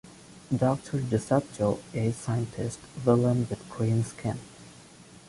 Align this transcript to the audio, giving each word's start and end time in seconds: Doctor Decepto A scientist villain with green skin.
Doctor 0.57 0.97
Decepto 0.99 1.79
A 1.93 2.11
scientist 2.11 2.79
villain 3.05 3.45
with 3.47 3.69
green 3.69 4.03
skin. 4.03 4.39